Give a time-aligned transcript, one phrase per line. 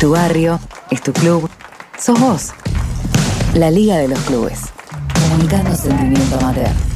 [0.00, 0.60] Tu barrio,
[0.90, 1.48] es tu club,
[1.98, 2.52] sos vos.
[3.54, 4.60] La Liga de los Clubes.
[5.28, 6.93] Comunicando sentimiento amateur.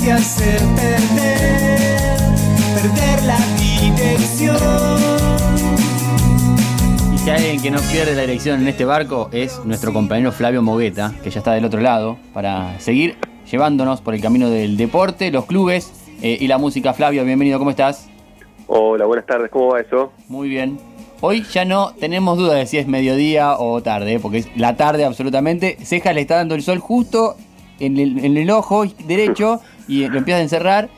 [0.00, 2.18] El que te hace perder,
[2.74, 4.56] perder la dirección.
[7.14, 10.32] Y si hay alguien que no pierde la dirección en este barco es nuestro compañero
[10.32, 13.16] Flavio Mogueta, que ya está del otro lado, para seguir
[13.50, 15.92] llevándonos por el camino del deporte, los clubes
[16.22, 16.92] eh, y la música.
[16.94, 18.08] Flavio, bienvenido, ¿cómo estás?
[18.66, 20.12] Hola, buenas tardes, ¿cómo va eso?
[20.28, 20.78] Muy bien.
[21.20, 25.04] Hoy ya no tenemos duda de si es mediodía o tarde, porque es la tarde
[25.04, 25.76] absolutamente.
[25.82, 27.36] Ceja le está dando el sol justo
[27.80, 30.88] en el, en el ojo derecho y lo empieza a encerrar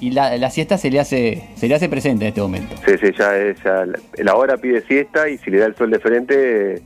[0.00, 2.74] y la, la siesta se le hace se le hace presente en este momento.
[2.86, 3.84] Sí, sí, ya, es, ya
[4.24, 6.82] la- hora pide siesta y si le da el sol de frente,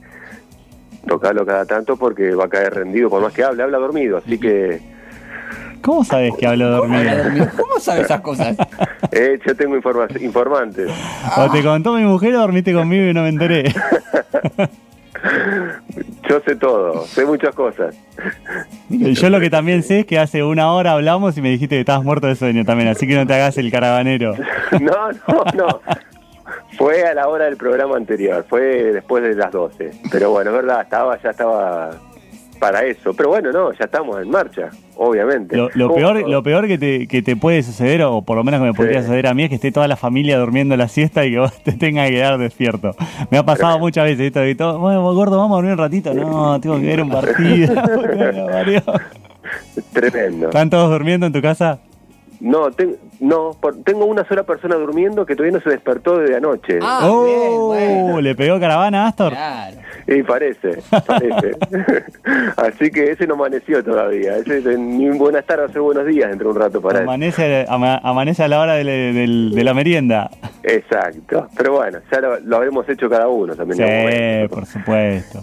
[1.07, 4.37] tocalo cada tanto porque va a caer rendido, por más que hable, habla dormido, así
[4.37, 4.81] que
[5.81, 7.11] ¿Cómo sabes que hablo dormido?
[7.57, 8.55] ¿Cómo sabe esas cosas?
[9.11, 10.89] eh, yo tengo informa- informantes.
[11.35, 13.65] O te contó mi mujer o dormiste conmigo y no me enteré.
[16.29, 17.95] Yo sé todo, sé muchas cosas.
[18.89, 21.81] Yo lo que también sé es que hace una hora hablamos y me dijiste que
[21.81, 24.33] estabas muerto de sueño también, así que no te hagas el caravanero.
[24.81, 25.81] No, no, no.
[26.77, 29.91] Fue a la hora del programa anterior, fue después de las 12.
[30.11, 31.91] Pero bueno, es verdad, estaba, ya estaba
[32.63, 33.13] para eso.
[33.13, 35.57] Pero bueno, no, ya estamos en marcha, obviamente.
[35.75, 38.67] Lo, peor, lo peor que te, que te puede suceder, o por lo menos que
[38.67, 39.07] me podría Sí.
[39.07, 41.51] suceder a mí, es que esté toda la familia durmiendo la siesta y que vos
[41.63, 42.95] te tengas que quedar despierto.
[43.29, 46.13] Me ha pasado muchas veces esto de todo, bueno, gordo, vamos a dormir un ratito.
[46.13, 47.73] No, tengo que ver un partido.
[49.91, 50.45] Tremendo.
[50.47, 51.79] ¿Están todos durmiendo en tu casa?
[52.39, 56.35] No, ten- no por- tengo una sola persona durmiendo que todavía no se despertó desde
[56.35, 56.79] anoche.
[56.81, 57.23] Ah, oh,
[57.73, 58.21] bien, bueno.
[58.21, 59.31] ¿le pegó caravana a Astor?
[59.31, 59.77] Claro.
[60.05, 61.51] Y parece, parece.
[62.57, 64.35] Así que ese no amaneció todavía.
[64.37, 67.03] Ese de- ni buenas tardes, hace buenos días dentro de un rato para él.
[67.05, 70.29] Amanece, ama- amanece a la hora de, de la merienda.
[70.63, 71.47] Exacto.
[71.57, 73.77] Pero bueno, ya lo, lo habremos hecho cada uno también.
[73.77, 74.55] Sí, momento.
[74.55, 75.39] por supuesto.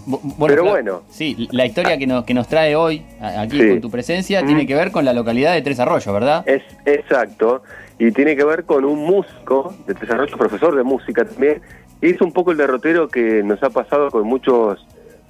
[0.47, 1.02] Pero bueno.
[1.08, 3.68] Sí, la historia que nos, que nos trae hoy, aquí Sí.
[3.70, 6.47] con tu presencia, tiene que ver con la localidad de Tres Arroyos, ¿verdad?
[6.47, 7.62] Es exacto.
[8.00, 11.61] Y tiene que ver con un músico de desarrollo, profesor de música también.
[12.00, 14.87] Es un poco el derrotero que nos ha pasado con muchos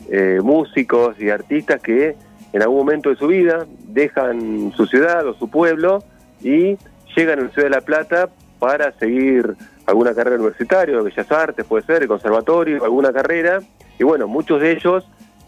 [0.08, 2.14] eh, músicos y artistas que
[2.52, 6.04] en algún momento de su vida dejan su ciudad o su pueblo
[6.40, 6.78] y
[7.16, 8.28] llegan a la ciudad de La Plata
[8.60, 13.58] para seguir alguna carrera universitaria, de Bellas Artes, puede ser, el conservatorio, alguna carrera.
[13.98, 15.04] Y bueno, muchos de ellos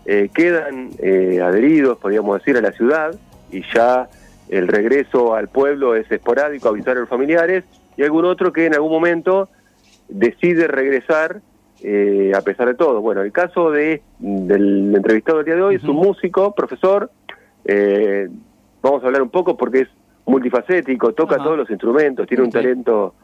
[0.06, 3.14] eh, quedan eh, adheridos, podríamos decir, a la ciudad
[3.52, 4.08] y ya
[4.52, 7.64] el regreso al pueblo es esporádico, avisar a los familiares,
[7.96, 9.48] y algún otro que en algún momento
[10.08, 11.40] decide regresar
[11.82, 13.00] eh, a pesar de todo.
[13.00, 17.10] Bueno, el caso de del entrevistado del día de hoy es un músico, profesor,
[17.64, 18.28] eh,
[18.82, 19.88] vamos a hablar un poco porque es
[20.26, 23.14] multifacético, toca todos los instrumentos, tiene un talento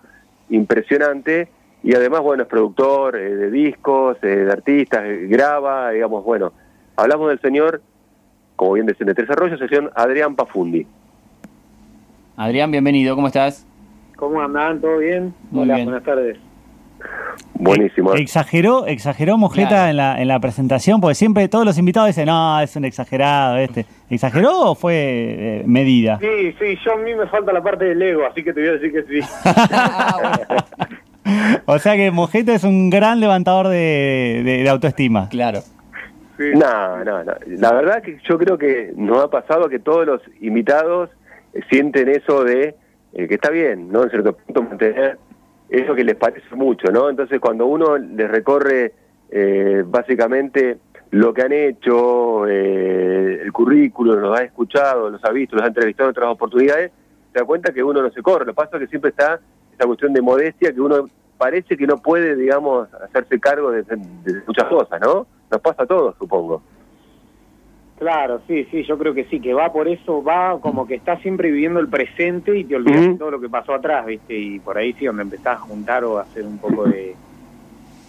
[0.50, 1.48] impresionante
[1.82, 6.52] y además, bueno, es productor eh, de discos, eh, de artistas, eh, graba, digamos, bueno,
[6.96, 7.80] hablamos del señor,
[8.56, 10.86] como bien decían de Tres Arroyos, el señor Adrián Pafundi.
[12.41, 13.66] Adrián, bienvenido, ¿cómo estás?
[14.16, 14.81] ¿Cómo andan?
[14.81, 15.34] ¿Todo bien?
[15.50, 15.87] Muy Hola, bien.
[15.87, 16.38] buenas tardes.
[17.54, 18.15] Buenísimo.
[18.15, 19.90] Exageró, exageró Mojeta Claro.
[19.90, 23.56] en, la, en la presentación, porque siempre todos los invitados dicen, no, es un exagerado
[23.56, 23.87] este.
[24.08, 26.19] ¿Exageró o fue eh, medida?
[26.20, 28.69] Sí, sí, yo a mí me falta la parte del ego, así que te voy
[28.69, 29.20] a decir que sí.
[31.67, 35.29] O sea que Mojeta es un gran levantador de, de- de autoestima.
[35.29, 35.61] Claro.
[36.38, 36.44] Sí.
[36.55, 37.32] No, no, no.
[37.49, 41.11] La verdad que yo creo que nos ha pasado que todos los invitados
[41.70, 42.74] sienten eso de
[43.12, 44.04] eh, que está bien, ¿no?
[44.04, 45.18] En cierto punto mantener
[45.68, 47.10] eso que les parece mucho, ¿no?
[47.10, 48.92] Entonces cuando uno les recorre
[49.30, 50.78] eh, básicamente
[51.10, 55.68] lo que han hecho, eh, el currículo, los ha escuchado, los ha visto, los ha
[55.68, 56.92] entrevistado en otras oportunidades,
[57.32, 58.44] se da cuenta que uno no se corre.
[58.44, 59.40] Lo que pasa es que siempre está
[59.74, 61.08] esa cuestión de modestia que uno
[61.38, 65.26] parece que no puede, digamos, hacerse cargo de, de muchas cosas, ¿no?
[65.50, 66.62] Nos pasa a todos, supongo.
[67.98, 71.18] Claro, sí, sí, yo creo que sí, que va por eso, va como que está
[71.18, 74.38] siempre viviendo el presente y te olvidas de todo lo que pasó atrás, ¿viste?
[74.38, 77.16] Y por ahí sí, donde empezás a juntar o a hacer un poco de,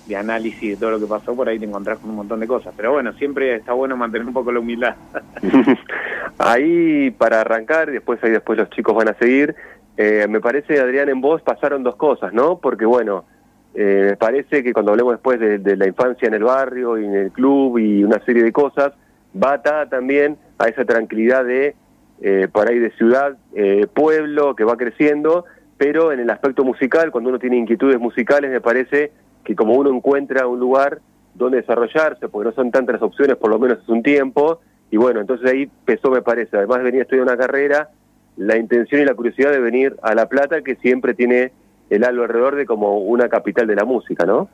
[0.06, 2.48] de análisis de todo lo que pasó, por ahí te encontrás con un montón de
[2.48, 2.72] cosas.
[2.78, 4.96] Pero bueno, siempre está bueno mantener un poco la humildad.
[6.38, 9.56] ahí para arrancar, después ahí después los chicos van a seguir.
[9.98, 12.60] eh, me parece, Adrián, en vos pasaron dos cosas, ¿no?
[12.60, 13.26] Porque bueno,
[13.74, 17.06] eh, me parece que cuando hablemos después de, de la infancia en el barrio y
[17.06, 18.94] en el club y una serie de cosas,
[19.36, 21.76] va atada también a esa tranquilidad de
[22.22, 25.46] eh, por ahí de ciudad, eh, pueblo que va creciendo,
[25.78, 29.12] pero en el aspecto musical, cuando uno tiene inquietudes musicales, me parece
[29.44, 31.00] que como uno encuentra un lugar
[31.34, 34.60] donde desarrollarse, porque no son tantas las opciones, por lo menos es un tiempo,
[34.92, 37.90] y bueno, entonces ahí pesó, me parece, además de venir a estudiar una carrera,
[38.36, 41.54] la intención y la curiosidad de venir a La Plata, que siempre tiene
[41.90, 44.50] el halo alrededor de como una capital de la música, ¿no?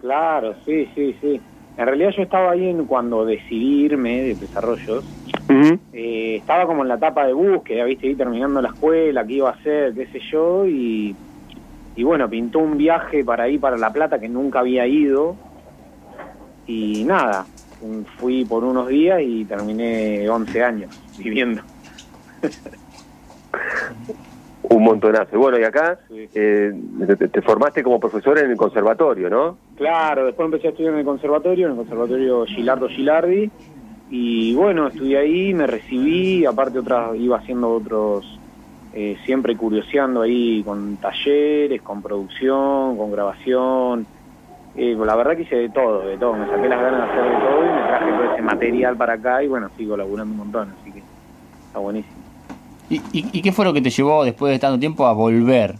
[0.00, 1.40] Claro, sí, sí, sí.
[1.76, 5.04] En realidad yo estaba ahí en, cuando decidí irme de desarrollos,
[5.92, 9.50] eh, estaba como en la etapa de búsqueda, viste, ahí terminando la escuela, qué iba
[9.50, 11.14] a hacer, qué sé yo, y,
[11.96, 15.36] y bueno, pintó un viaje para ir para La Plata que nunca había ido,
[16.66, 17.46] y nada,
[18.18, 21.62] fui por unos días y terminé 11 años viviendo.
[24.92, 25.38] Montonazo.
[25.38, 26.28] Bueno, y acá Sí.
[26.34, 26.72] eh,
[27.18, 29.58] te, te formaste como profesor en el conservatorio, ¿no?
[29.76, 33.50] Claro, después empecé a estudiar en el conservatorio, en el conservatorio Gilardo Gilardi,
[34.10, 38.38] y bueno, estudié ahí, me recibí, aparte otras, iba haciendo otros,
[38.92, 44.06] eh, siempre curioseando ahí con talleres, con producción, con grabación,
[44.74, 47.30] Eh, la verdad que hice de todo, de todo, me saqué las ganas de hacer
[47.30, 50.38] de todo y me traje todo ese material para acá y bueno, sigo laburando un
[50.38, 51.00] montón, así que
[51.66, 52.21] está buenísimo.
[52.88, 55.74] ¿Y, y, y qué fue lo que te llevó después de tanto tiempo a volver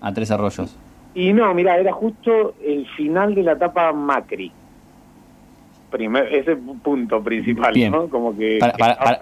[0.00, 0.76] a Tres Arroyos?
[1.14, 4.52] Y no, mira, era justo el final de la etapa Macri.
[5.90, 7.90] Primer, ese punto principal, Bien.
[7.90, 8.08] ¿no?
[8.08, 9.18] Como que, Para-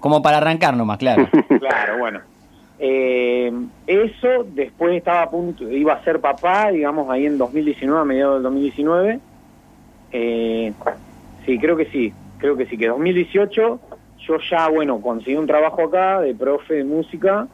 [0.00, 1.28] como para arrancar nomás, claro.
[1.58, 2.20] Claro, bueno.
[2.78, 3.52] Eh,
[3.86, 8.34] eso, después estaba a punto, iba a ser papá, digamos, ahí en 2019, a mediados
[8.36, 9.18] del 2019.
[10.12, 10.72] Eh,
[11.46, 13.80] sí, creo que sí, creo que sí, que 2018
[14.26, 17.48] yo ya, bueno, conseguí un trabajo acá de profe de música,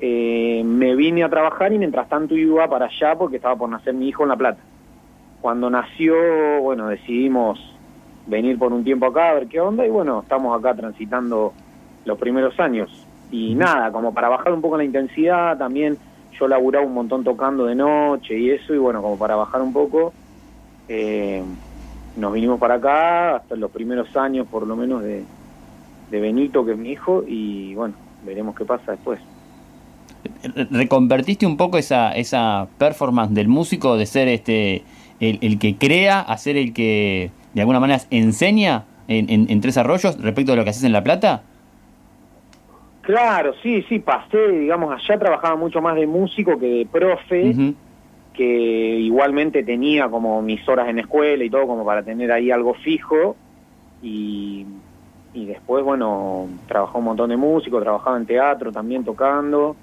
[0.00, 3.94] eh, me vine a trabajar y mientras tanto iba para allá porque estaba por nacer
[3.94, 4.60] mi hijo en La Plata.
[5.40, 6.14] Cuando nació,
[6.62, 7.58] bueno, decidimos
[8.26, 11.52] venir por un tiempo acá a ver qué onda y bueno, estamos acá transitando
[12.04, 13.06] los primeros años.
[13.30, 15.96] Y nada, como para bajar un poco la intensidad, también
[16.38, 19.72] yo laburaba un montón tocando de noche y eso, y bueno, como para bajar un
[19.72, 20.12] poco,
[20.88, 21.42] eh,
[22.16, 25.24] nos vinimos para acá hasta los primeros años por lo menos de,
[26.10, 29.20] de Benito, que es mi hijo, y bueno, veremos qué pasa después.
[30.54, 34.82] Re- reconvertiste un poco esa, esa performance del músico de ser este
[35.20, 39.60] el, el que crea a ser el que de alguna manera enseña en, en- en
[39.60, 41.42] Tres Arroyos respecto a lo que haces en La Plata?
[43.02, 47.54] Claro, sí, sí, pasé, digamos, allá trabajaba mucho más de músico que de profe.
[48.32, 52.72] Que igualmente tenía como mis horas en escuela y todo como para tener ahí algo
[52.74, 53.36] fijo
[54.02, 54.64] y,
[55.32, 59.76] y después bueno trabajaba un montón de músicos trabajaba en teatro también tocando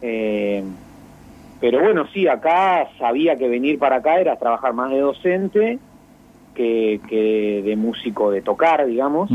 [0.00, 0.62] eh,
[1.60, 5.78] pero bueno sí acá sabía que venir para acá era trabajar más de docente
[6.54, 9.30] que, que de músico de tocar digamos.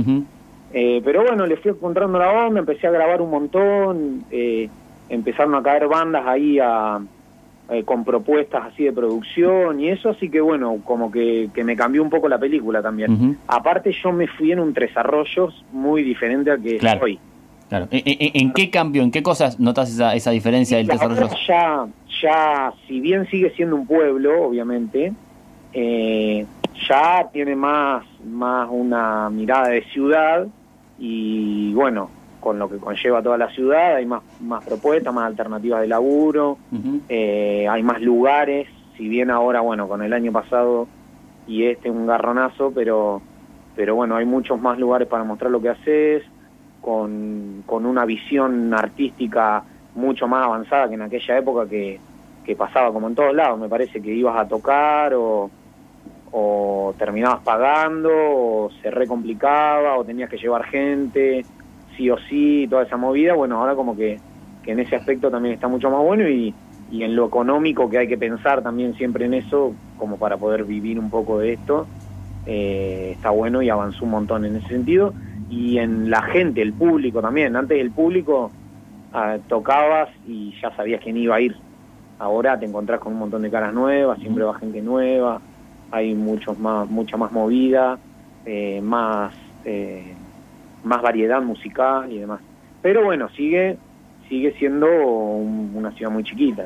[0.72, 4.70] Eh, pero bueno, le fui encontrando la onda, empecé a grabar un montón, eh,
[5.10, 7.02] empezaron a caer bandas ahí a,
[7.72, 11.76] eh, con propuestas así de producción y eso, así que bueno, como que, que me
[11.76, 13.38] cambió un poco la película también.
[13.48, 17.02] Aparte yo me fui en un Tres Arroyos muy diferente al que Claro.
[17.02, 17.20] soy.
[17.70, 17.88] Claro.
[17.92, 21.32] ¿En, en- en qué cambio, en qué cosas notas esa, esa diferencia del Tres Arroyos?
[21.48, 21.86] ya,
[22.24, 25.14] ya, si bien sigue siendo un pueblo, obviamente,
[25.74, 26.46] eh,
[26.90, 30.48] ya tiene más, más una mirada de ciudad
[30.98, 32.10] y bueno,
[32.40, 36.58] con lo que conlleva toda la ciudad, hay más, más propuestas, más alternativas de laburo,
[37.10, 38.68] eh, hay más lugares,
[38.98, 40.88] si bien ahora, bueno, con el año pasado
[41.48, 43.22] y este un garronazo, pero,
[43.76, 46.24] pero bueno, hay muchos más lugares para mostrar lo que haces,
[46.82, 49.64] con, con una visión artística
[49.96, 52.00] mucho más avanzada que en aquella época que,
[52.46, 55.50] que pasaba como en todos lados, me parece que ibas a tocar o,
[56.32, 61.44] o terminabas pagando, o se recomplicaba, o tenías que llevar gente,
[62.00, 64.24] sí o sí, toda esa movida, bueno, ahora como que,
[64.66, 68.08] en ese aspecto también está mucho más bueno y, y en lo económico que hay
[68.10, 71.92] que pensar también siempre en eso, como para poder vivir un poco de esto,
[72.46, 75.16] eh, está bueno y avanzó un montón en ese sentido.
[75.48, 78.56] Y en la gente, el público también, antes el público
[79.12, 81.62] ah, tocabas y ya sabías quién iba a ir.
[82.18, 85.44] ahora te encontrás con un montón de caras nuevas, siempre va gente nueva,
[85.92, 88.02] hay muchos más, mucha más movida,
[88.46, 90.19] eh, más, eh,
[90.84, 92.40] más variedad musical y demás.
[92.82, 93.78] Pero bueno, sigue,
[94.28, 96.66] sigue siendo un- una ciudad muy chiquita.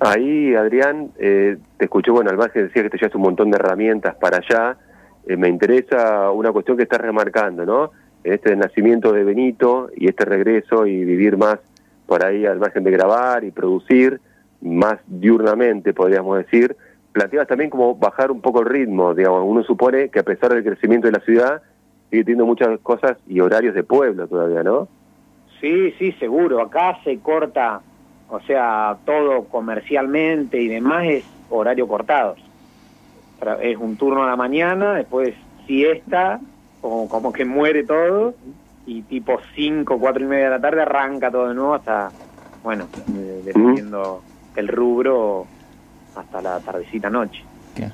[0.00, 3.56] Ahí, Adrián, eh, te escuché, bueno, al margen decía que te llevas un montón de
[3.56, 4.76] herramientas para allá.
[5.26, 7.90] Eh, me interesa una cuestión que estás remarcando, ¿no?
[8.22, 11.58] Este nacimiento de Benito y este regreso y vivir más
[12.06, 14.20] por ahí al margen de grabar y producir,
[14.60, 16.76] más diurnamente, podríamos decir.
[17.12, 19.42] Planteabas también como bajar un poco el ritmo, digamos.
[19.46, 21.62] Uno supone que a pesar del crecimiento de la ciudad,
[22.14, 24.86] sigue teniendo muchas cosas y horarios de pueblo todavía, ¿no?
[25.60, 26.62] Sí, sí, seguro.
[26.62, 27.80] Acá se corta,
[28.28, 32.36] o sea, todo comercialmente y demás es horario cortado.
[33.60, 35.34] Es un turno a la mañana, después
[35.66, 36.40] siesta,
[36.80, 38.34] como, como que muere todo,
[38.86, 42.12] y tipo 5, 4 y media de la tarde arranca todo de nuevo hasta,
[42.62, 44.22] bueno, eh, dependiendo
[44.54, 45.46] el rubro,
[46.14, 47.42] hasta la tardecita noche.
[47.74, 47.90] ¿Qué?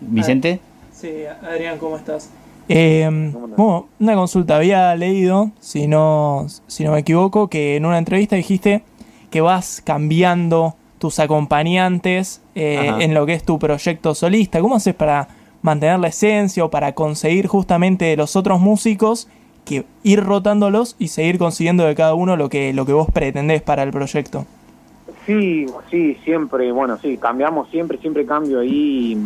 [0.00, 0.60] ¿Vicente?
[0.92, 2.32] Sí, Adrián, ¿cómo estás?
[2.72, 3.56] Eh, ¿Cómo andás?
[3.56, 4.56] bueno, una consulta.
[4.56, 8.82] Había leído, si no, si no me equivoco, que en una entrevista dijiste
[9.30, 14.60] que vas cambiando tus acompañantes eh, en lo que es tu proyecto solista.
[14.60, 15.28] ¿Cómo haces para
[15.62, 19.28] mantener la esencia o para conseguir justamente de los otros músicos
[19.64, 23.62] que ir rotándolos y seguir consiguiendo de cada uno lo que, lo que vos pretendés
[23.62, 24.46] para el proyecto?
[25.26, 29.18] Sí, sí, siempre, bueno, sí, cambiamos siempre, siempre cambio ahí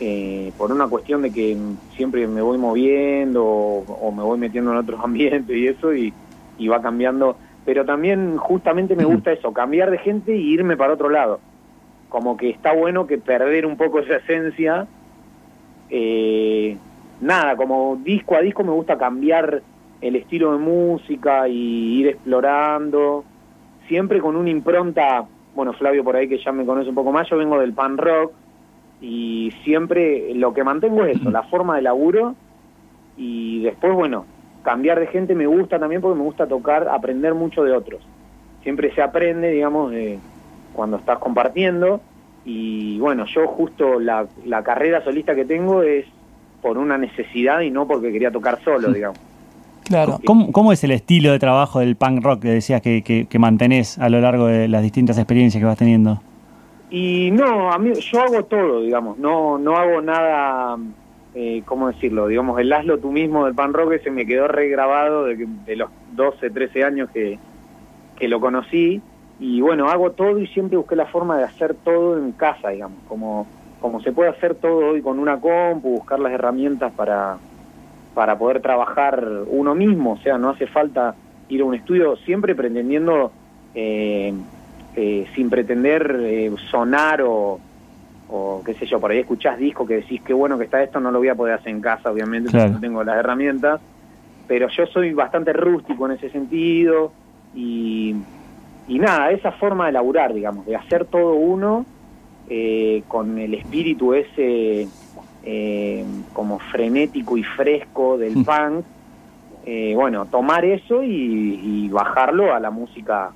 [0.00, 1.56] eh, por una cuestión de que
[1.94, 6.12] siempre me voy moviendo o, o me voy metiendo en otros ambientes y eso y,
[6.58, 7.36] y va cambiando.
[7.64, 11.40] Pero también justamente me gusta eso, cambiar de gente y irme para otro lado.
[12.08, 14.86] Como que está bueno que perder un poco esa esencia.
[15.90, 16.76] Eh,
[17.20, 19.62] nada, como disco a disco me gusta cambiar
[20.00, 23.24] el estilo de música y ir explorando
[23.86, 27.28] siempre con una impronta, bueno, Flavio por ahí que ya me conoce un poco más,
[27.28, 28.32] yo vengo del pan rock
[29.00, 32.34] y siempre lo que mantengo es eso, la forma de laburo
[33.16, 34.26] y después, bueno,
[34.62, 38.00] cambiar de gente me gusta también porque me gusta tocar, aprender mucho de otros.
[38.62, 40.18] Siempre se aprende, digamos, de
[40.74, 42.00] cuando estás compartiendo
[42.44, 46.06] y bueno, yo justo la, la carrera solista que tengo es
[46.60, 49.18] por una necesidad y no porque quería tocar solo, digamos.
[49.84, 50.20] Claro.
[50.24, 53.38] ¿Cómo, cómo es el estilo de trabajo del punk rock que decías que, que, que
[53.38, 56.20] mantenés a lo largo de las distintas experiencias que vas teniendo?
[56.90, 60.76] Y no, a mí yo hago todo, digamos, no no hago nada,
[61.34, 62.26] eh, ¿cómo decirlo?
[62.26, 65.90] Digamos, el hazlo tú mismo del pan rock se me quedó regrabado de, de los
[66.12, 67.38] 12, 13 años que,
[68.20, 69.00] que lo conocí.
[69.40, 72.98] Y bueno, hago todo y siempre busqué la forma de hacer todo en casa, digamos,
[73.08, 73.46] como,
[73.80, 77.38] como se puede hacer todo hoy con una compu, buscar las herramientas para,
[78.14, 81.14] para poder trabajar uno mismo, o sea, no hace falta
[81.48, 83.32] ir a un estudio, siempre pretendiendo,
[83.74, 84.34] eh,
[84.96, 87.60] eh, sin pretender eh, sonar o,
[88.28, 91.00] o qué sé yo, por ahí escuchás discos que decís qué bueno que está esto,
[91.00, 92.64] no lo voy a poder hacer en casa, obviamente, Claro.
[92.66, 93.80] porque no tengo las herramientas,
[94.46, 97.12] pero yo soy bastante rústico en ese sentido
[97.54, 98.14] y,
[98.88, 101.86] y nada, esa forma de laburar, digamos, de hacer todo uno
[102.48, 104.88] eh, con el espíritu ese
[105.42, 108.44] eh, como frenético y fresco del Mm.
[108.44, 108.84] punk,
[109.66, 113.32] eh, bueno, tomar eso y, y bajarlo a la música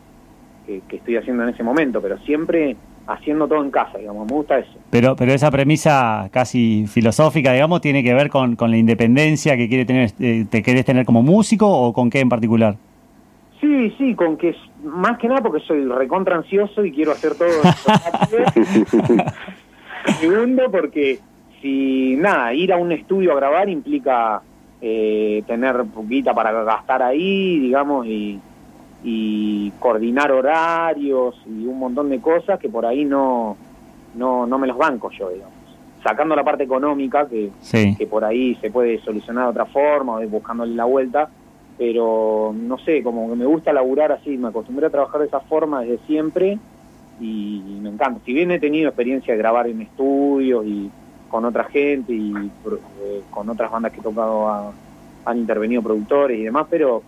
[0.66, 4.34] que, que estoy haciendo en ese momento, pero siempre haciendo todo en casa, digamos, me
[4.34, 4.72] gusta eso.
[4.90, 9.68] Pero, pero esa premisa casi filosófica, digamos, tiene que ver con, con la independencia que
[9.68, 12.76] quiere tener, eh, te querés tener como músico o con qué en particular.
[13.60, 17.48] Sí, sí, con que más que nada porque soy recontra ansioso y quiero hacer todo.
[20.20, 21.18] Segundo, porque
[21.62, 24.42] si nada, ir a un estudio a grabar implica
[24.82, 28.38] eh, tener poquita para gastar ahí, digamos, y,
[29.06, 33.54] y coordinar horarios y un montón de cosas que por ahí no,
[34.16, 35.52] no, no me los banco yo, digamos.
[36.02, 37.94] Sacando la parte económica, que, Sí.
[37.98, 41.28] que por ahí se puede solucionar de otra forma o buscándole la vuelta,
[41.76, 45.40] pero no sé, como que me gusta laburar así, me acostumbré a trabajar de esa
[45.40, 46.58] forma desde siempre
[47.20, 48.20] y me encanta.
[48.24, 50.90] Si bien he tenido experiencia de grabar en estudios y
[51.28, 54.72] con otra gente y eh, con otras bandas que he tocado a-
[55.26, 57.02] han intervenido productores y demás, pero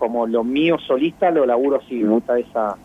[0.00, 2.76] como lo mío solista lo laburo así, me gusta esa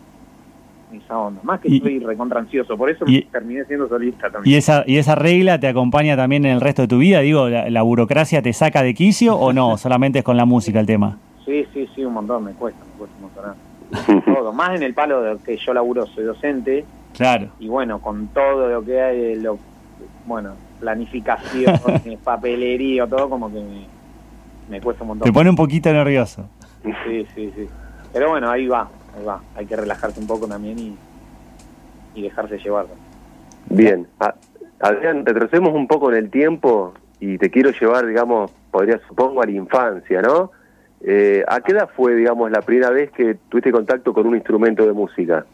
[0.94, 1.42] esa onda.
[1.44, 4.54] Más que Y- soy recontra ansioso, por eso y- terminé siendo solista también.
[4.54, 7.20] ¿Y esa, ¿Y esa regla te acompaña también en el resto de tu vida?
[7.22, 9.78] Digo, ¿la, la burocracia te saca de quicio o no?
[9.80, 11.18] Solamente es con la música el tema.
[11.44, 14.24] Sí, sí, sí, un montón, me cuesta, me cuesta un montón.
[14.36, 17.48] Todo, más en el palo de que yo laburo, soy docente, Claro.
[17.60, 19.58] y bueno, con todo lo que hay, de lo,
[20.26, 21.80] bueno, planificación,
[22.24, 23.86] papelería, todo como que me,
[24.70, 25.26] me cuesta un montón.
[25.26, 26.46] Te pone un poquito nervioso.
[27.06, 27.68] Sí, sí, sí.
[28.14, 29.42] Pero bueno, ahí va, ahí va.
[29.56, 30.96] Hay que relajarse un poco también y,
[32.16, 32.86] y dejarse llevar.
[33.70, 34.08] Bien,
[34.80, 39.46] Adrián, retrocedemos un poco en el tiempo y te quiero llevar, digamos, podría supongo a
[39.46, 40.52] la infancia, ¿no?
[41.02, 44.86] Eh, ¿A qué edad fue, digamos, la primera vez que tuviste contacto con un instrumento
[44.86, 45.46] de música?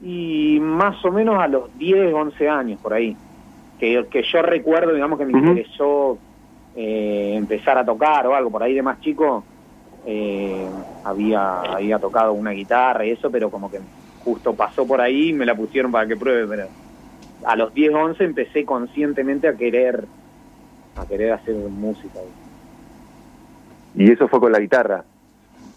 [0.00, 3.16] Y más o menos a los 10, 11 años por ahí,
[3.78, 6.18] que, que yo recuerdo, digamos, que me interesó
[6.74, 9.44] eh, empezar a tocar o algo, por ahí de más chico
[10.06, 10.66] eh,
[11.04, 13.80] había, había tocado una guitarra y eso, pero como que
[14.24, 16.68] justo pasó por ahí y me la pusieron para que pruebe, pero
[17.44, 20.04] a los 10, 11 empecé conscientemente a querer
[20.96, 22.20] a querer hacer música
[23.94, 25.04] Y eso fue con la guitarra.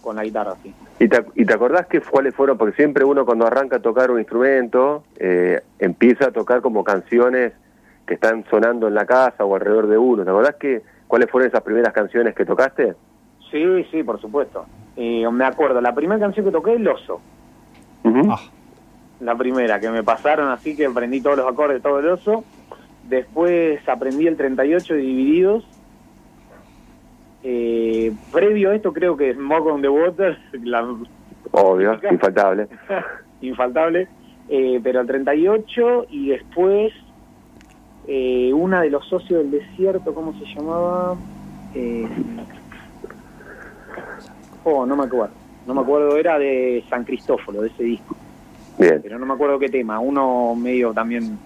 [0.02, 0.74] con la guitarra, sí.
[1.00, 2.58] ¿Y te, y te acordás que cuáles fueron?
[2.58, 7.54] Porque siempre uno cuando arranca a tocar un instrumento eh, empieza a tocar como canciones
[8.06, 10.24] que están sonando en la casa o alrededor de uno.
[10.24, 12.94] ¿Te acordás que cuáles fueron esas primeras canciones que tocaste?
[13.52, 14.66] Sí, sí, por supuesto.
[14.96, 17.22] Eh, me acuerdo, la primera canción que toqué, El Oso.
[18.04, 18.40] Ah,
[19.20, 22.44] La primera, que me pasaron así que aprendí todos los acordes, todo el oso.
[23.08, 25.68] Después aprendí el 38 de Divididos.
[27.44, 30.88] Eh, previo a esto creo que Smoke on the Water, la
[31.52, 32.68] Obvio, infaltable.
[33.42, 34.08] infaltable.
[34.50, 36.94] Eh, pero el 38 y después
[38.08, 41.16] eh, una de los socios del desierto, ¿cómo se llamaba?
[41.74, 42.08] Eh,
[44.66, 45.34] no me acuerdo.
[45.68, 48.16] No me acuerdo, era de San Cristóforo, de ese disco.
[48.78, 49.00] Bien.
[49.02, 51.40] pero no me acuerdo qué tema, uno medio también,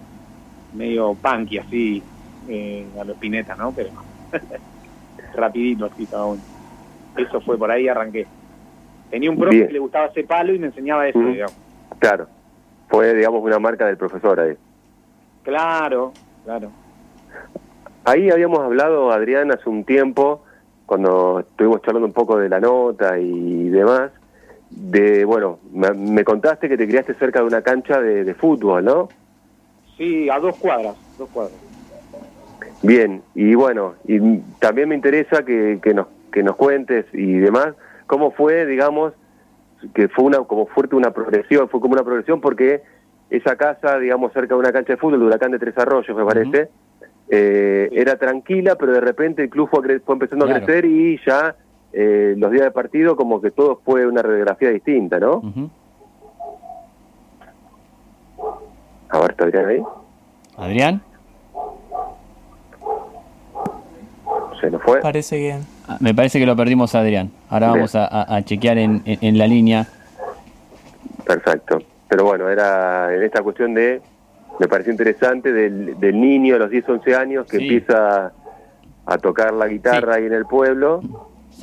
[0.74, 2.02] medio punky así,
[2.48, 3.72] eh, a los Spinetta, ¿no?
[3.72, 3.90] Pero
[5.34, 6.40] rapidito así cada uno.
[7.16, 8.26] Eso fue, por ahí arranqué.
[9.10, 9.66] Tenía un profe Bien.
[9.68, 11.54] que le gustaba ese palo y me enseñaba eso, digamos.
[11.98, 12.26] Claro.
[12.88, 14.56] Fue, digamos, una marca del profesor ahí.
[15.42, 16.12] Claro,
[16.44, 16.70] claro.
[18.04, 20.42] Ahí habíamos hablado, Adrián, hace un tiempo,
[20.90, 24.10] cuando estuvimos charlando un poco de la nota y demás,
[24.70, 28.84] de, bueno, me, me contaste que te criaste cerca de una cancha de, de fútbol,
[28.84, 29.08] ¿no?
[29.96, 31.54] Sí, a dos cuadras, dos cuadras.
[32.82, 37.68] Bien, y bueno, y también me interesa que, que nos que nos cuentes y demás
[38.08, 39.12] cómo fue, digamos,
[39.94, 42.82] que fue una como fuerte una progresión, fue como una progresión porque
[43.30, 46.68] esa casa, digamos, cerca de una cancha de fútbol, Huracán de Tres Arroyos, me parece,
[47.30, 50.62] eh, era tranquila, pero de repente el club fue, empezando Claro.
[50.62, 51.54] a crecer y ya
[51.92, 55.36] eh, los días de partido como que todo fue una radiografía distinta, ¿no?
[55.38, 55.70] ujú.
[59.10, 59.82] A ver, ¿está Adrián ahí?
[60.56, 61.02] Adrián,
[64.60, 65.00] Se nos fue.
[65.00, 65.54] Parece que.
[65.88, 67.30] Ah, me parece que lo perdimos a Adrián.
[67.48, 67.78] Ahora Bien.
[67.78, 69.86] vamos a, a- a chequear en, en- en la línea.
[71.24, 71.78] Perfecto.
[72.08, 74.02] Pero bueno, era en esta cuestión de,
[74.60, 77.62] me pareció interesante, del, del niño a los 10, 11 años que Sí.
[77.64, 78.32] empieza
[79.06, 81.00] a tocar la guitarra ahí en el pueblo.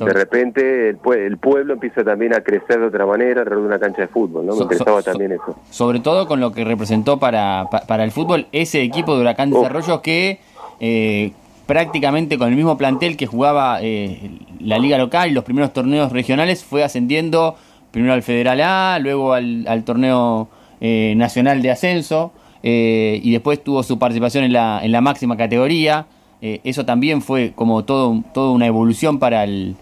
[0.00, 3.68] De repente el, pue- el pueblo empieza también a crecer de otra manera alrededor de
[3.68, 4.52] una cancha de fútbol, ¿no?
[4.52, 5.56] Me So- interesaba so- también eso.
[5.70, 9.50] sobre todo con lo que representó para, pa- para el fútbol ese equipo de Huracán.
[9.50, 10.38] Desarrollos que
[10.80, 11.32] eh,
[11.66, 14.30] prácticamente con el mismo plantel que jugaba eh,
[14.60, 17.56] la liga local y los primeros torneos regionales fue ascendiendo
[17.90, 20.48] primero al Federal A, luego al, al torneo
[20.80, 22.32] eh, nacional de ascenso
[22.62, 26.06] eh, y después tuvo su participación en la, en la máxima categoría.
[26.40, 29.76] Eh, eso también fue como todo, toda una evolución para el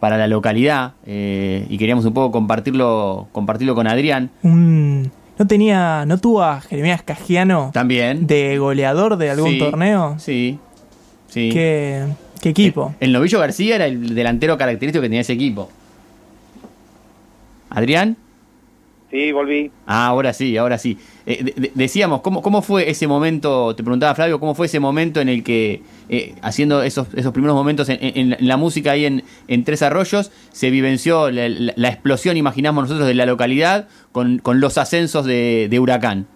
[0.00, 6.04] para la localidad eh, y queríamos un poco compartirlo compartirlo con Adrián Un, ¿No tenía.
[6.06, 10.16] ¿No tuvo a Jeremías Cagiano también de goleador de algún Sí, torneo?
[10.18, 10.58] Sí,
[11.28, 11.50] sí.
[11.52, 12.04] ¿Qué,
[12.42, 12.94] qué equipo?
[13.00, 15.70] El Novillo García era el delantero característico que tenía ese equipo.
[17.70, 18.16] ¿Adrián?
[19.10, 19.70] Sí, volví.
[19.86, 20.98] Ah, ahora sí, ahora sí.
[21.26, 23.74] Eh, de- de- decíamos, ¿cómo, ¿cómo fue ese momento?
[23.76, 27.54] Te preguntaba Flavio, ¿cómo fue ese momento en el que, eh, haciendo esos, esos primeros
[27.56, 32.84] momentos en, la música ahí en, en Tres Arroyos, se vivenció la, la- explosión, imaginamos
[32.84, 36.26] nosotros, de la localidad con, con los ascensos de, de Huracán?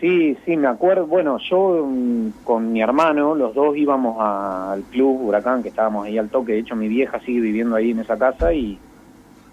[0.00, 1.06] Sí, sí, me acuerdo.
[1.06, 6.16] Bueno, yo mm, con mi hermano, los dos íbamos al club Huracán, que estábamos ahí
[6.16, 6.52] al toque.
[6.52, 8.78] De hecho, mi vieja sigue viviendo ahí en esa casa y,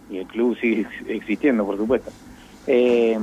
[0.10, 2.12] y el club sigue ex- existiendo, por supuesto.
[2.66, 3.18] Eh,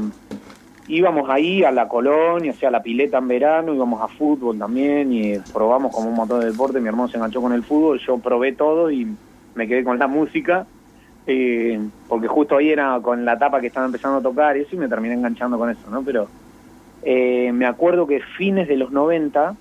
[0.88, 4.59] íbamos ahí a la colonia, o sea, a la pileta en verano, íbamos a fútbol
[4.59, 6.81] también y probamos como un montón de deporte.
[6.81, 9.07] Mi hermano se enganchó con el fútbol, yo probé todo y
[9.55, 10.66] me quedé con la música.
[11.27, 14.77] eh, porque justo ahí era con la etapa que estaba empezando a tocar y eso
[14.77, 16.03] y me terminé enganchando con eso, ¿no?
[16.03, 16.29] Pero
[17.03, 19.55] eh, me acuerdo que fines de los 90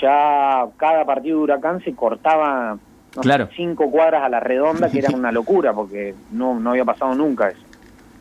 [0.00, 2.74] ya cada partido de Huracán se cortaba
[3.16, 3.48] no sé, Claro.
[3.56, 7.48] cinco cuadras a la redonda, que era una locura porque no, no había pasado nunca
[7.48, 7.60] eso.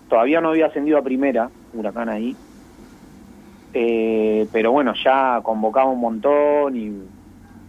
[0.10, 2.36] Todavía no había ascendido a primera Huracán ahí,
[3.72, 6.92] Eh, pero bueno, ya convocaba un montón y,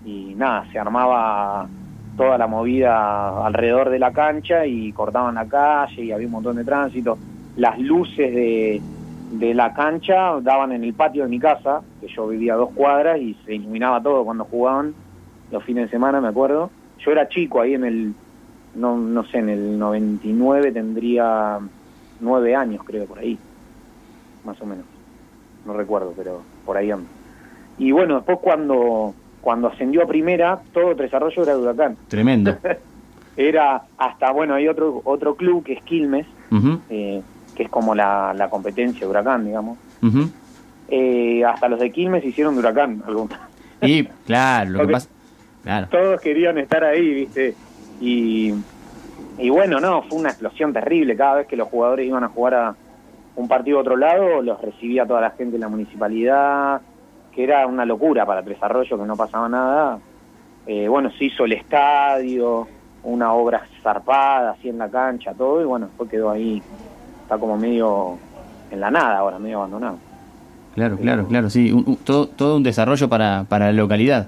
[0.06, 1.68] y nada, se armaba
[2.16, 6.56] toda la movida alrededor de la cancha y cortaban la calle y había un montón
[6.56, 7.18] de tránsito.
[7.56, 8.82] Las luces de,
[9.54, 13.34] la cancha daban en el patio de mi casa, que yo vivía dos cuadras y
[13.44, 14.94] se iluminaba todo cuando jugaban
[15.50, 16.70] los fines de semana, me acuerdo.
[16.98, 18.14] Yo era chico ahí en el,
[18.74, 21.58] no, no sé, en el 99 tendría
[22.20, 23.38] nueve años, creo, por ahí,
[24.44, 24.84] más o menos.
[25.66, 27.08] No recuerdo, pero por ahí ando.
[27.78, 31.96] Y bueno, después cuando, cuando ascendió a primera, todo Tres Arroyos era de Huracán.
[32.08, 32.56] Tremendo.
[33.36, 36.26] Era hasta, bueno, hay otro, otro club que es Quilmes,
[36.90, 37.22] eh,
[37.54, 39.78] que es como la, la competencia de Huracán, digamos.
[40.88, 43.02] Eh, hasta los de Quilmes hicieron de Huracán.
[43.06, 43.38] algunos.
[43.82, 45.08] Y claro, lo que pasa.
[45.62, 45.88] Claro.
[45.90, 47.54] Todos querían estar ahí, ¿viste?
[47.98, 48.52] Y,
[49.40, 51.16] y bueno, no, fue una explosión terrible.
[51.16, 52.74] Cada vez que los jugadores iban a jugar a
[53.36, 56.80] un partido a otro lado, los recibía toda la gente de la municipalidad,
[57.32, 59.98] que era una locura para Tres Arroyos, que no pasaba nada.
[60.66, 62.66] Eh, bueno, se hizo el estadio,
[63.02, 66.62] una obra zarpada así en la cancha, todo, y bueno, después quedó ahí,
[67.22, 68.18] está como medio
[68.70, 69.98] en la nada ahora, medio abandonado.
[70.74, 71.72] Claro, claro, claro, sí.
[71.72, 74.26] Un- todo, todo un desarrollo para, para la localidad.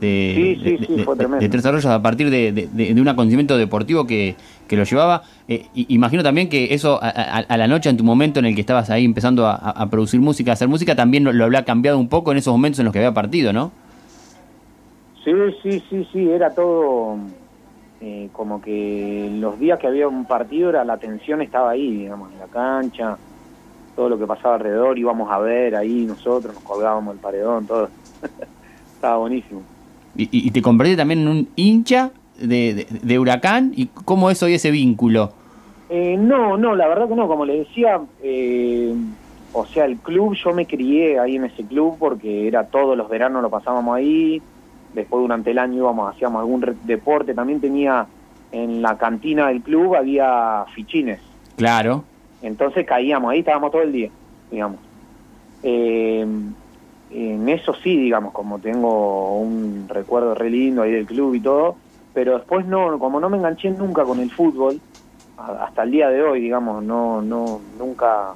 [0.00, 1.40] De, Sí, sí, de- sí, de- fue de- tremendo.
[1.44, 5.22] de Tres Arroyos a partir de, un acontecimiento deportivo que, que lo llevaba.
[5.48, 8.54] Eh, imagino también que eso a, a- a la noche, en tu momento en el
[8.54, 11.44] que estabas ahí empezando a, a- a producir música, a hacer música, también lo, lo
[11.44, 13.70] habrá cambiado un poco en esos momentos en los que había partido, ¿no?
[15.24, 17.16] Sí, sí, sí, sí, era todo
[18.00, 22.30] eh, como que los días que había un partido era la tensión estaba ahí, digamos,
[22.32, 23.18] en la cancha,
[23.94, 27.90] todo lo que pasaba alrededor, íbamos a ver ahí nosotros, nos colgábamos el paredón, todo.
[28.94, 29.73] estaba buenísimo.
[30.16, 33.72] Y, y- te convertiste también en un hincha de, de- de Huracán.
[33.74, 35.32] ¿Y cómo es hoy ese vínculo?
[35.90, 38.94] Eh, no, no, la verdad que no, como les decía, eh,
[39.52, 43.08] o sea, el club, yo me crié ahí en ese club porque era todos los
[43.08, 44.40] veranos lo pasábamos ahí,
[44.94, 48.06] después durante el año íbamos, hacíamos algún deporte, también tenía
[48.50, 51.20] en la cantina del club había fichines,
[51.56, 52.04] Claro.
[52.42, 54.10] entonces caíamos ahí, estábamos todo el día,
[54.50, 54.78] digamos.
[55.62, 56.26] Eh,
[57.14, 61.76] en eso sí, digamos, como tengo un recuerdo re lindo ahí del club y todo,
[62.12, 64.80] pero después no, como no me enganché nunca con el fútbol,
[65.36, 68.34] hasta el día de hoy, digamos, no, no, nunca,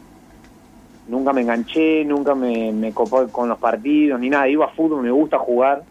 [1.09, 4.49] nunca me enganché, nunca me, me copó con los partidos ni nada.
[4.49, 5.85] Iba a fútbol, me gusta jugar,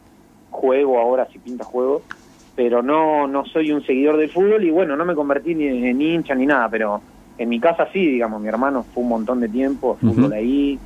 [0.50, 2.04] juego ahora si pinta juego,
[2.56, 6.02] pero no, no soy un seguidor del fútbol y bueno, no me convertí ni en
[6.02, 7.02] hincha ni nada, pero
[7.38, 10.80] en mi casa sí, digamos, mi hermano fue un montón de tiempo, fútbol ahí,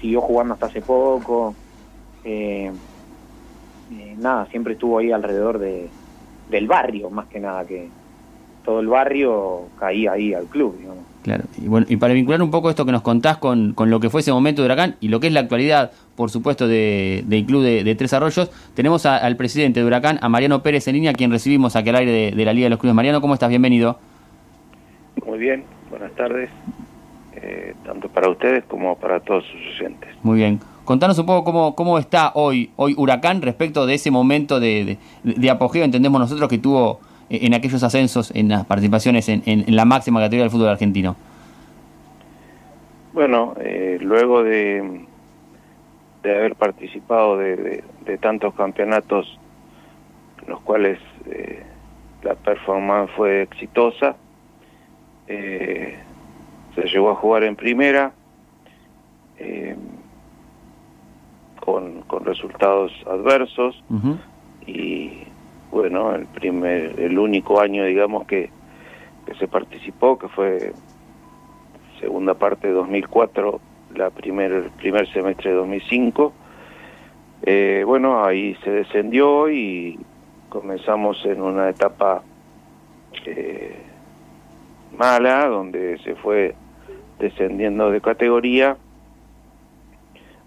[0.00, 1.54] siguió jugando hasta hace poco,
[2.24, 2.70] eh,
[3.92, 5.88] eh, nada, siempre estuvo ahí alrededor de,
[6.50, 7.88] del barrio, más que nada, que
[8.64, 11.04] todo el barrio caía ahí al club, digamos.
[11.22, 13.98] Claro, y bueno, y para vincular un poco esto que nos contás con, con lo
[14.00, 17.22] que fue ese momento de Huracán y lo que es la actualidad, por supuesto, de-
[17.26, 20.86] del club de, de Tres Arroyos, tenemos a- al presidente de Huracán, a Mariano Pérez
[20.88, 22.94] en línea, quien recibimos aquí al aire de, de la Liga de los Clubes.
[22.94, 23.48] Mariano, ¿cómo estás?
[23.50, 23.98] Bienvenido.
[25.26, 26.48] Muy bien, buenas tardes,
[27.42, 30.08] eh, tanto para ustedes como para todos sus oyentes.
[30.22, 30.60] Muy bien.
[30.84, 35.34] Contanos un poco cómo, cómo está hoy, hoy Huracán respecto de ese momento de, de-
[35.34, 39.64] de apogeo, entendemos nosotros, que tuvo eh, en aquellos ascensos, en las participaciones en, en-
[39.68, 41.14] en la máxima categoría del fútbol argentino.
[43.12, 45.02] Bueno, eh, luego de,
[46.22, 49.38] de haber participado de, de- de tantos campeonatos
[50.46, 50.98] los cuales
[51.30, 51.62] eh,
[52.22, 54.16] la performance fue exitosa,
[55.26, 55.98] eh,
[56.82, 58.12] se llegó a jugar en primera
[59.38, 59.76] eh,
[61.60, 63.82] con, con resultados adversos.
[64.66, 65.24] Y
[65.70, 68.50] bueno, el primer, el único año, digamos, que,
[69.26, 70.72] que se participó, que fue
[72.00, 73.60] segunda parte de 2004,
[73.94, 76.32] la primer, el primer semestre de 2005,
[77.42, 79.98] eh, bueno, ahí se descendió y
[80.48, 82.22] comenzamos en una etapa
[83.26, 83.76] eh,
[84.96, 86.54] mala, donde se fue
[87.18, 88.76] descendiendo de categoría,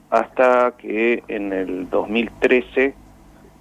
[0.10, 2.94] hasta que en el 2013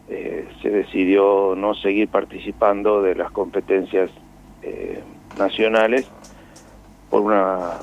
[0.09, 4.11] eh, se decidió no seguir participando de las competencias
[4.62, 5.01] eh,
[5.38, 6.11] nacionales
[7.09, 7.79] por una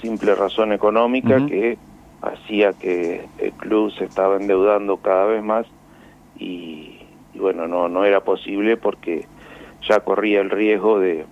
[0.00, 1.78] simple razón económica que
[2.22, 5.66] hacía que el club se estaba endeudando cada vez más
[6.38, 7.00] y,
[7.34, 9.26] y bueno, no, no era posible porque
[9.86, 11.26] ya corría el riesgo de,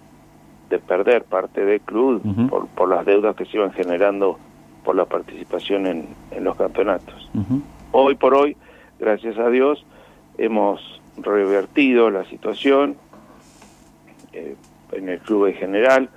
[0.71, 4.39] de perder parte del club por, por las deudas que se iban generando
[4.85, 7.31] por la participación en, en los campeonatos.
[7.93, 8.57] Hoy por hoy,
[8.99, 9.85] gracias a Dios,
[10.39, 10.81] hemos
[11.17, 12.97] revertido la situación
[14.33, 14.57] eh,
[14.93, 16.09] en el club en general,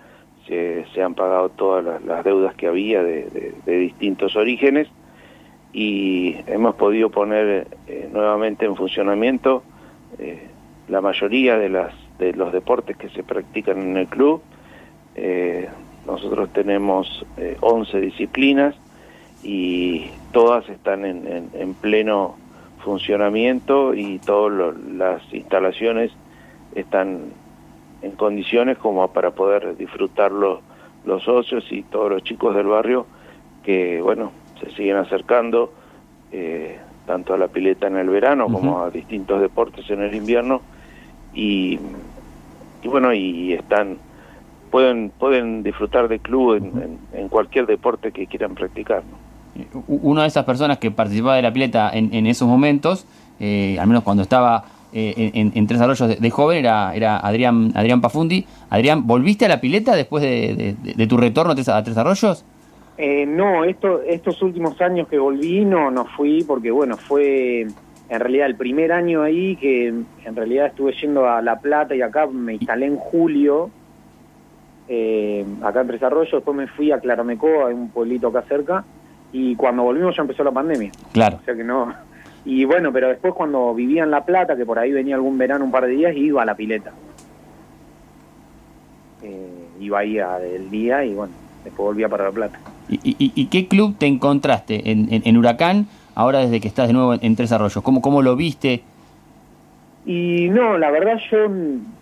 [0.47, 4.87] se, se han pagado todas las, las deudas que había de, de- de distintos orígenes
[5.73, 9.63] y hemos podido poner eh, nuevamente en funcionamiento
[10.17, 10.47] eh,
[10.87, 14.41] la mayoría de, las, de los deportes que se practican en el club.
[15.15, 15.67] Eh,
[16.05, 18.75] nosotros tenemos eh, 11 disciplinas
[19.43, 22.35] y todas están en, en- en pleno
[22.83, 26.11] funcionamiento y todas las instalaciones
[26.75, 27.19] están
[28.01, 30.61] en condiciones como para poder disfrutarlo
[31.05, 33.05] los socios y todos los chicos del barrio
[33.63, 35.73] que, bueno, se siguen acercando
[36.31, 40.61] eh, tanto a la pileta en el verano como a distintos deportes en el invierno
[41.33, 41.79] y,
[42.83, 43.97] y bueno, y están
[44.71, 49.03] pueden pueden disfrutar del club en, en- en cualquier deporte que quieran practicar.
[49.09, 49.79] ¿no?
[49.87, 53.05] U- Una de esas personas que participaba de la pileta en, en esos momentos,
[53.39, 56.93] eh, al menos cuando estaba eh, en, en- en Tres Arroyos de, de joven, era,
[56.95, 58.45] era Adrián, Adrián Pafundi.
[58.69, 61.81] Adrián, ¿volviste a la pileta después de, de- de- de tu retorno a Tres, a
[61.83, 62.45] Tres Arroyos?
[62.97, 67.67] Eh, no, esto, estos últimos años que volví no, no fui porque bueno, fue
[68.09, 72.01] en realidad el primer año ahí que en realidad estuve yendo a La Plata y
[72.01, 73.69] acá me instalé en julio,
[74.87, 78.85] eh, acá en Tres Arroyos, después me fui a Claromeco, a un pueblito acá cerca,
[79.33, 80.91] y cuando volvimos ya empezó la pandemia.
[81.11, 81.39] Claro.
[81.41, 81.93] O sea que no.
[82.45, 85.65] Y bueno, pero después cuando vivía en La Plata, que por ahí venía algún verano
[85.65, 86.93] un par de días, iba a la pileta.
[89.23, 89.47] Eh,
[89.81, 92.59] iba ahí a- el día y bueno, después volvía para La Plata.
[92.87, 96.87] ¿Y, y- y qué club te encontraste en, en- en Huracán ahora desde que estás
[96.87, 97.83] de nuevo en, en Tres Arroyos?
[97.83, 98.81] ¿Cómo, ¿Cómo lo viste?
[100.03, 101.47] Y no, la verdad yo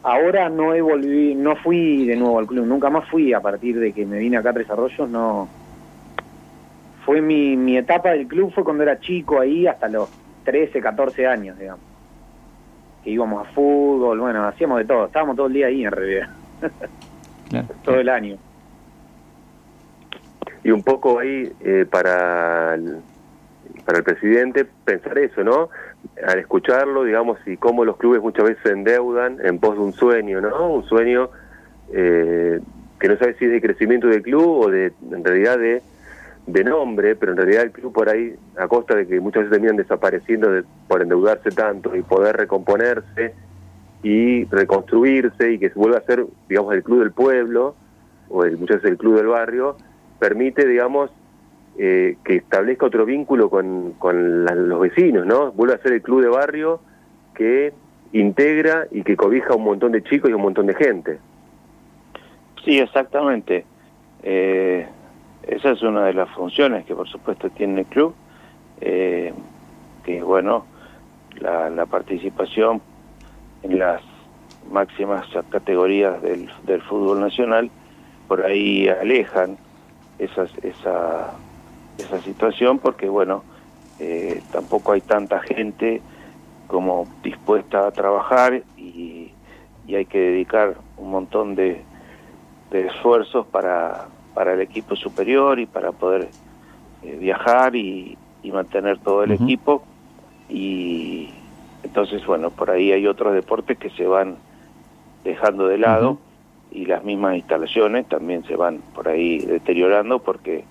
[0.04, 3.78] ahora no he volví, no fui de nuevo al club, nunca más fui a partir
[3.80, 5.50] de que me vine acá a Tres Arroyos, no.
[7.04, 10.10] Fue mi, mi etapa del club fue cuando era chico ahí hasta los
[10.46, 11.82] 13, 14 años, digamos.
[13.04, 16.30] Que íbamos a fútbol, bueno, hacíamos de todo, estábamos todo el día ahí en realidad,
[17.50, 17.68] Claro.
[17.84, 18.38] todo el año.
[20.64, 22.98] Y un poco ahí eh, para, el,
[23.86, 25.70] para el presidente pensar eso, ¿no?
[26.26, 29.94] Al escucharlo, digamos, y cómo los clubes muchas veces se endeudan en pos de un
[29.94, 30.70] sueño, ¿no?
[30.74, 31.30] Un sueño
[31.94, 32.60] eh,
[33.00, 35.82] que no sabe si es de crecimiento del club o de, en realidad, de,
[36.48, 39.52] de nombre, pero en realidad el club por ahí, a costa de que muchas veces
[39.52, 43.34] terminan desapareciendo de- por endeudarse tanto y poder recomponerse
[44.04, 47.76] y reconstruirse y que se vuelva a ser, digamos, el club del pueblo
[48.30, 49.78] o el, muchas veces el club del barrio,
[50.20, 51.12] permite, digamos,
[51.78, 55.52] eh, que establezca otro vínculo con, con los vecinos, ¿no?
[55.52, 56.80] Vuelve a ser el club de barrio
[57.34, 57.74] que
[58.14, 61.20] integra y que cobija a un montón de chicos y un montón de gente.
[62.64, 63.66] Sí, exactamente.
[64.24, 64.88] Eh,
[65.48, 68.16] esa es una de las funciones que por supuesto tiene el club,
[68.82, 69.34] eh,
[70.04, 70.66] que bueno,
[71.40, 72.82] la, la participación
[73.64, 74.02] en las
[74.72, 77.70] máximas categorías del, del fútbol nacional
[78.28, 79.58] por ahí alejan
[80.18, 81.34] esas, esa,
[81.98, 83.44] esa situación porque bueno,
[84.00, 86.02] eh, tampoco hay tanta gente
[86.68, 89.32] como dispuesta a trabajar y,
[89.88, 91.82] y hay que dedicar un montón de,
[92.72, 96.30] de esfuerzos para, para el equipo superior y para poder
[97.04, 99.84] eh, viajar y, y mantener todo el equipo.
[100.50, 101.30] Y
[101.84, 104.38] entonces bueno por ahí hay otros deportes que se van
[105.24, 106.20] dejando de lado
[106.72, 110.66] y las mismas instalaciones también se van por ahí deteriorando porque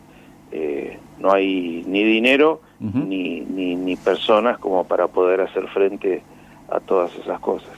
[0.57, 6.23] eh, no hay ni dinero ni, ni, ni personas como para poder hacer frente
[6.71, 7.71] a todas esas cosas.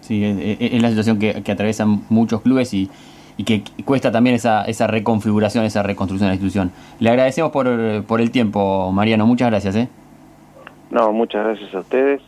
[0.00, 2.88] Sí, es, es- es la situación que, que atraviesan muchos clubes y,
[3.38, 6.70] y que cuesta también esa, esa reconfiguración, esa reconstrucción de la institución.
[7.00, 7.66] Le agradecemos por,
[8.04, 9.26] por el tiempo, Mariano.
[9.26, 9.74] Muchas gracias.
[9.76, 9.88] ¿eh?
[10.90, 12.20] No, muchas gracias a ustedes.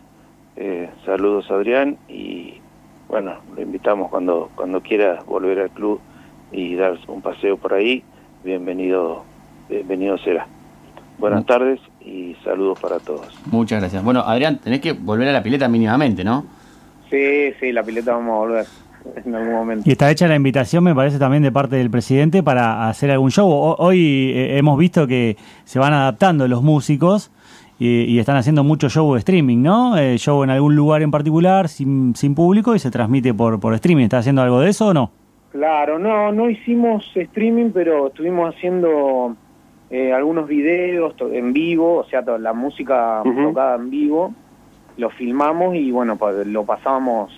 [0.56, 2.54] Eh, saludos Adrián y
[3.08, 6.00] bueno, lo invitamos cuando cuando quiera volver al club
[6.50, 8.02] y dar un paseo por ahí.
[8.52, 9.24] Bienvenido,
[9.68, 10.46] bienvenido será.
[11.18, 11.46] Buenas Mm.
[11.46, 13.26] tardes y saludos para todos.
[13.50, 14.02] Muchas gracias.
[14.02, 16.46] Bueno, Adrián, tenés que volver a la pileta mínimamente, ¿no?
[17.10, 18.66] Sí, sí, la pileta vamos a volver
[19.26, 19.82] en algún momento.
[19.86, 23.30] Y está hecha la invitación, me parece, también de parte del presidente para hacer algún
[23.30, 23.50] show.
[23.50, 27.30] O- Hoy eh, hemos visto que se van adaptando los músicos
[27.78, 29.98] y, y están haciendo mucho show de streaming, ¿no?
[29.98, 33.74] Eh, show en algún lugar en particular, sin, sin público, y se transmite por, por
[33.74, 34.04] streaming.
[34.04, 35.10] ¿Está haciendo algo de eso o no?
[35.50, 39.34] Claro, no, no hicimos streaming, pero estuvimos haciendo
[39.90, 44.34] eh, algunos videos en vivo, o sea, la música tocada en vivo,
[44.98, 47.32] lo filmamos y bueno, lo pasábamos,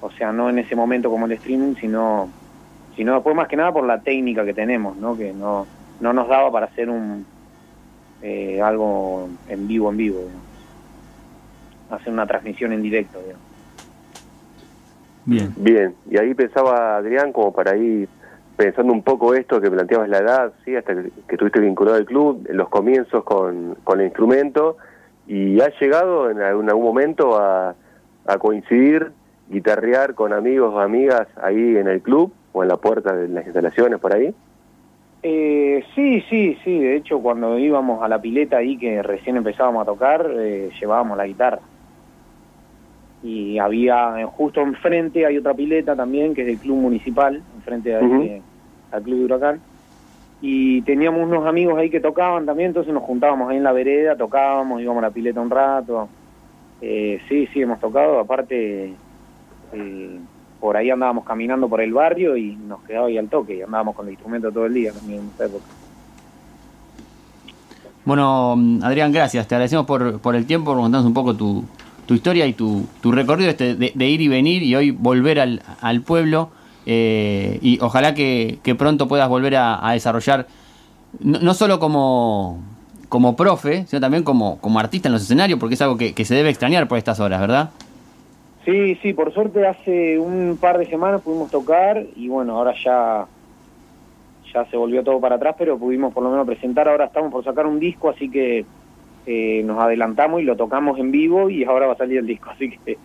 [0.00, 2.28] o sea, no en ese momento como el streaming, sino,
[2.96, 5.16] sino después más que nada por la técnica que tenemos, ¿no?
[5.16, 5.66] Que no,
[6.00, 7.24] no nos daba para hacer un
[8.20, 10.42] eh, algo en vivo, en vivo, digamos.
[11.90, 13.53] hacer una transmisión en directo, digamos.
[15.26, 15.52] Bien.
[15.56, 18.08] Bien, y ahí pensaba Adrián como para ir
[18.56, 22.04] pensando un poco esto que planteabas la edad, sí, hasta que, que estuviste vinculado al
[22.04, 24.76] club, en los comienzos con, con el instrumento,
[25.26, 27.74] y has llegado en algún, algún momento a,
[28.26, 29.10] a coincidir,
[29.48, 33.44] guitarrear con amigos o amigas ahí en el club o en la puerta de las
[33.44, 34.34] instalaciones por ahí.
[35.22, 36.78] Eh, sí, sí, sí.
[36.78, 41.16] De hecho, cuando íbamos a la pileta ahí, que recién empezábamos a tocar, eh, llevábamos
[41.16, 41.60] la guitarra.
[43.24, 47.96] Y había, eh, justo enfrente hay otra pileta también, que es del club municipal, enfrente
[47.96, 49.60] al club de Huracán.
[50.42, 54.14] Y teníamos unos amigos ahí que tocaban también, entonces nos juntábamos ahí en la vereda,
[54.14, 56.06] tocábamos, íbamos a la pileta un rato.
[56.82, 58.20] Eh, sí, sí, hemos tocado.
[58.20, 58.92] Aparte,
[59.72, 60.18] eh,
[60.60, 63.96] por ahí andábamos caminando por el barrio y nos quedaba ahí al toque y andábamos
[63.96, 65.64] con el instrumento todo el día también en esa época.
[68.04, 69.48] Bueno, Adrián, gracias.
[69.48, 71.64] Te agradecemos por, por el tiempo, por contarnos un poco tu,
[72.06, 75.40] tu historia y tu, tu recorrido este de, de ir y venir y hoy volver
[75.40, 76.50] al, al pueblo.
[76.86, 80.46] eh, y ojalá que, que pronto puedas volver a, desarrollar,
[81.20, 82.60] no, no solo como,
[83.08, 86.24] como profe, sino también como, como artista en los escenarios, porque es algo que, que
[86.24, 87.70] se debe extrañar por estas horas, ¿verdad?
[88.64, 93.26] Sí, sí, por suerte hace un par de semanas pudimos tocar y bueno, ahora ya
[94.54, 96.88] ya se volvió todo para atrás, pero pudimos por lo menos presentar.
[96.88, 98.64] Ahora estamos por sacar un disco, así que
[99.26, 102.50] eh, nos adelantamos y lo tocamos en vivo y ahora va a salir el disco,
[102.54, 102.98] así que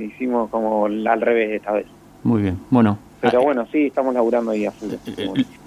[0.00, 1.86] hicimos como al revés esta vez.
[2.22, 2.58] Muy bien.
[2.70, 4.92] Bueno, Pero ah, bueno, sí, estamos laburando ahí a full.
[4.92, 5.00] eh,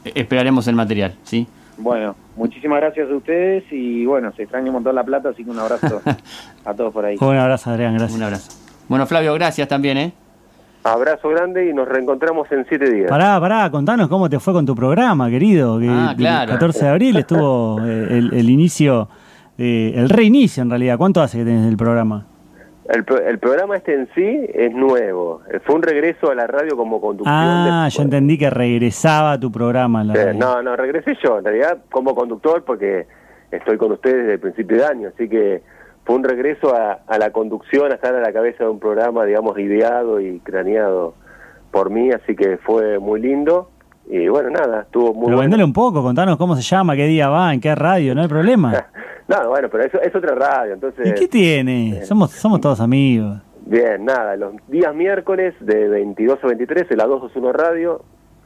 [0.05, 1.45] eh, esperaremos el material, ¿sí?
[1.77, 5.51] Bueno, muchísimas gracias a ustedes y bueno, se extraña un montón la plata, así que
[5.51, 6.01] un abrazo
[6.65, 7.17] a todos por ahí.
[7.19, 8.17] Un abrazo, Adrián, gracias.
[8.17, 8.51] Un abrazo.
[8.87, 10.13] Bueno, Flavio, gracias también, ¿eh?
[10.85, 13.09] Abrazo grande y nos reencontramos en siete días.
[13.09, 15.79] Pará, pará, contanos cómo te fue con tu programa, querido.
[15.79, 16.43] Que Ah, claro.
[16.53, 19.09] El 14 de abril estuvo eh, el, el inicio,
[19.57, 20.97] eh, el reinicio en realidad.
[20.97, 22.25] ¿Cuánto hace que tenés el programa?
[22.87, 25.41] El, el programa este en sí es nuevo.
[25.51, 27.35] Eh, Fue un regreso a la radio como conducción.
[27.35, 30.03] Ah, yo entendí que regresaba tu programa.
[30.03, 33.07] la Sí, no, no, regresé yo, en realidad como conductor porque
[33.49, 35.63] estoy con ustedes desde el principio de año, así que
[36.03, 39.25] fue un regreso a, a la conducción, a estar a la cabeza de un programa,
[39.25, 41.15] digamos, ideado y craneado
[41.71, 43.71] por mí, así que fue muy lindo
[44.07, 45.39] y bueno, nada, estuvo muy Pero bueno.
[45.39, 48.27] vendele un poco, contanos cómo se llama, qué día va, en qué radio, no hay
[48.27, 48.85] problema.
[49.27, 51.07] No, bueno, pero eso es otra radio, entonces...
[51.07, 52.05] ¿Y qué tiene?
[52.05, 53.39] Somos, somos todos amigos.
[53.65, 58.01] Bien, nada, los días miércoles de 22 a 23 en la 221 Radio,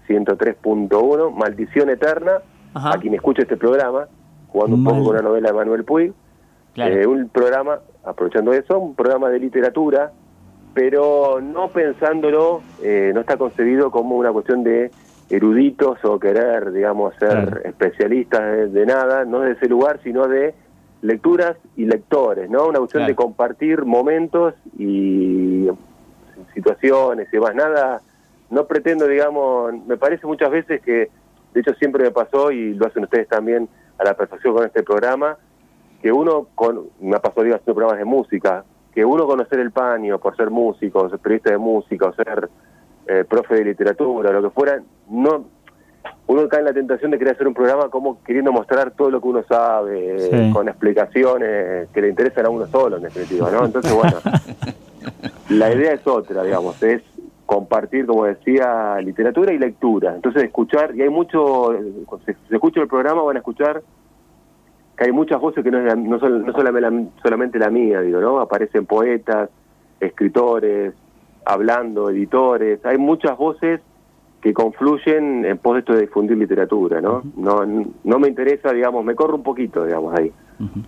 [0.08, 2.38] 103.1, Maldición Eterna,
[2.74, 2.92] Ajá.
[2.94, 4.08] a quien escuche este programa,
[4.48, 6.14] jugando un poco con una novela de Manuel Puig.
[6.74, 6.96] Claro.
[6.96, 10.14] Eh, un programa, aprovechando eso, un programa de literatura,
[10.74, 14.92] pero no pensándolo, eh, no está concebido como una cuestión de
[15.30, 17.62] eruditos o querer, digamos, ser Claro.
[17.64, 20.54] especialistas de, de nada, no de ese lugar, sino de
[21.02, 22.68] lecturas y lectores, ¿no?
[22.68, 23.12] Una cuestión Claro.
[23.12, 25.68] de compartir momentos y
[26.54, 28.02] situaciones y demás, nada,
[28.50, 31.10] no pretendo, digamos, me parece muchas veces que,
[31.54, 34.84] de hecho siempre me pasó y lo hacen ustedes también a la perfección con este
[34.84, 35.38] programa,
[36.02, 38.64] que uno, con, me ha pasado digo, haciendo programas de música,
[38.94, 42.50] que uno conocer el paño por ser músico, ser periodista de música, o ser
[43.10, 45.46] eh, profe de literatura, lo que fuera, no
[46.28, 49.20] uno cae en la tentación de querer hacer un programa como queriendo mostrar todo lo
[49.20, 50.54] que uno sabe, Sí.
[50.54, 53.66] con explicaciones que le interesan a uno solo, en definitiva, ¿no?
[53.66, 54.18] Entonces, bueno,
[55.50, 57.02] la idea es otra, digamos, es
[57.48, 60.14] compartir, como decía, literatura y lectura.
[60.14, 61.74] Entonces, escuchar, y hay mucho,
[62.06, 63.82] cuando se, escucha el programa, van a escuchar
[64.96, 68.22] que hay muchas voces que no, no son no solamente la, solamente la mía, digo,
[68.22, 68.40] ¿no?
[68.40, 69.50] Aparecen poetas,
[70.00, 70.94] escritores,
[71.46, 73.82] hablando, editores, hay muchas voces
[74.42, 77.24] que confluyen en pos de esto de difundir literatura, ¿no?
[77.36, 77.66] No,
[78.04, 80.32] no me interesa, digamos, me corro un poquito, digamos, ahí.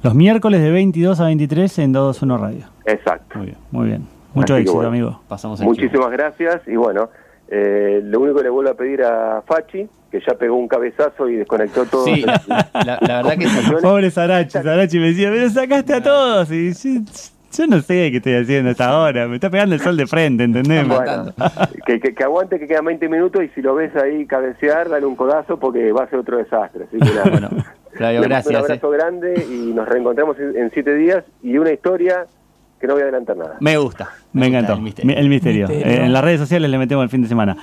[0.03, 2.65] Los miércoles de 22 a 23 en 221 Radio.
[2.85, 3.37] Exacto.
[3.37, 4.07] Muy bien, muy bien.
[4.33, 4.89] Mucho Así éxito, bueno.
[4.89, 5.21] amigo.
[5.27, 5.67] Pasamos el.
[5.67, 7.09] Muchísimas gracias y bueno,
[7.49, 11.27] eh, lo único que le vuelvo a pedir a Fachi, que ya pegó un cabezazo
[11.27, 12.05] y desconectó todo.
[12.05, 13.71] Sí, la, la verdad que sí.
[13.81, 16.51] Pobre Sarachi, Sarachi me decía, pero sacaste a todos.
[16.51, 16.71] Y
[17.51, 19.27] yo, no sé qué estoy haciendo hasta ahora.
[19.27, 20.87] Me está pegando el sol de frente, ¿entendés?
[20.87, 21.33] Bueno,
[21.85, 25.05] que, que, que aguante que quedan 20 minutos y si lo ves ahí cabecear, dale
[25.05, 26.85] un codazo porque va a ser otro desastre.
[26.85, 27.29] Así que nada.
[27.29, 27.49] Bueno,
[27.93, 28.47] Flavio, gracias.
[28.47, 28.63] Un eh.
[28.63, 32.25] abrazo grande y nos reencontramos en, en siete días y una historia
[32.81, 33.57] que no voy a adelantar nada.
[33.59, 34.09] Me gusta.
[34.33, 34.73] Me gusta encantó.
[34.73, 35.15] el misterio.
[35.15, 35.67] El misterio.
[35.67, 36.01] Misterio.
[36.01, 37.55] Eh, en las redes sociales le metemos el fin de semana.